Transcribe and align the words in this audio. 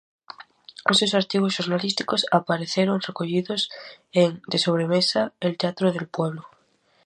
Os 0.89 0.95
seus 0.99 1.13
artigos 1.21 1.55
xornalísticos 1.57 2.21
apareceron 2.37 3.03
recollidos 3.09 3.61
en 4.21 4.31
"De 4.51 4.57
sobremesa", 4.65 5.21
"El 5.45 5.53
teatro 5.61 5.87
del 5.95 6.07
pueblo". 6.17 6.41